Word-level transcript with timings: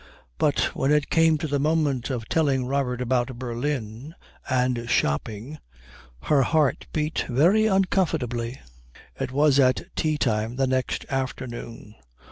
But 0.39 0.75
when 0.75 0.91
it 0.91 1.11
came 1.11 1.37
to 1.37 1.47
the 1.47 1.59
moment 1.59 2.09
of 2.09 2.27
telling 2.27 2.65
Robert 2.65 3.01
about 3.01 3.37
Berlin 3.37 4.15
and 4.49 4.89
shopping, 4.89 5.59
her 6.23 6.41
heart 6.41 6.87
beat 6.91 7.25
very 7.29 7.67
uncomfortably. 7.67 8.59
It 9.19 9.31
was 9.31 9.59
at 9.59 9.95
tea 9.95 10.17
time 10.17 10.55
the 10.55 10.65
next 10.65 11.05
afternoon. 11.11 11.93